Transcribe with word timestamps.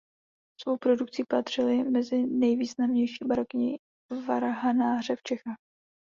Svou 0.61 0.77
produkcí 0.77 1.23
patřili 1.29 1.83
mezi 1.89 2.27
nejvýznamnější 2.27 3.17
barokní 3.25 3.75
varhanáře 4.27 5.15
v 5.15 5.23
Čechách. 5.23 5.57